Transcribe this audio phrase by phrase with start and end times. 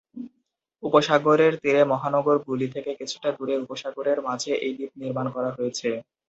[0.83, 5.89] উপসাগরের তীরে মহানগর গুলি থেকে কিছুটা দূরে উপসাগরের মাঝে এই দ্বীপ নির্মান করা হয়েছে।